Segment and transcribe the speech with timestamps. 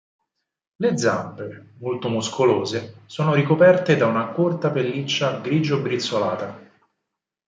[0.77, 6.59] Le zampe, molto muscolose, sono ricoperte da una corta pelliccia grigio-brizzolata.